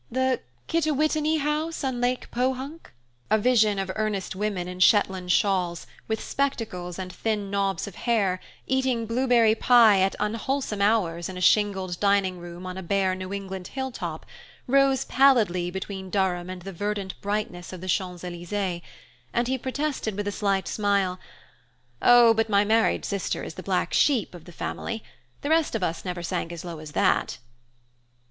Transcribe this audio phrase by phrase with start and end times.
[0.09, 2.91] the Kittawittany House on Lake Pohunk"
[3.29, 8.39] A vision of earnest women in Shetland shawls, with spectacles and thin knobs of hair,
[8.65, 13.31] eating blueberry pie at unwholesome hours in a shingled dining room on a bare New
[13.31, 14.25] England hill top,
[14.65, 18.81] rose pallidly between Durham and the verdant brightness of the Champs Elysees,
[19.31, 21.19] and he protested with a slight smile:
[22.01, 25.03] "Oh, but my married sister is the black sheep of the family
[25.41, 27.37] the rest of us never sank as low as that."